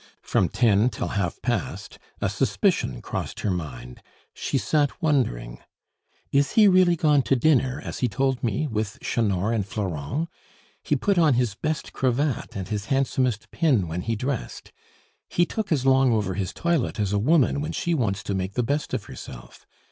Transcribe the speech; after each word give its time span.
From 0.23 0.49
ten 0.49 0.89
till 0.89 1.09
half 1.09 1.39
past, 1.43 1.99
a 2.21 2.27
suspicion 2.27 3.03
crossed 3.03 3.41
her 3.41 3.51
mind; 3.51 4.01
she 4.33 4.57
sat 4.57 4.99
wondering: 4.99 5.59
"Is 6.31 6.53
he 6.53 6.67
really 6.67 6.95
gone 6.95 7.21
to 7.21 7.35
dinner, 7.35 7.79
as 7.85 7.99
he 7.99 8.07
told 8.07 8.43
me, 8.43 8.65
with 8.65 8.97
Chanor 9.03 9.53
and 9.53 9.63
Florent? 9.63 10.27
He 10.81 10.95
put 10.95 11.19
on 11.19 11.35
his 11.35 11.53
best 11.53 11.93
cravat 11.93 12.55
and 12.55 12.69
his 12.69 12.85
handsomest 12.85 13.51
pin 13.51 13.87
when 13.87 14.01
he 14.01 14.15
dressed. 14.15 14.71
He 15.29 15.45
took 15.45 15.71
as 15.71 15.85
long 15.85 16.11
over 16.13 16.33
his 16.33 16.51
toilet 16.51 16.99
as 16.99 17.13
a 17.13 17.19
woman 17.19 17.61
when 17.61 17.71
she 17.71 17.93
wants 17.93 18.23
to 18.23 18.33
make 18.33 18.53
the 18.53 18.63
best 18.63 18.95
of 18.95 19.03
herself. 19.03 19.67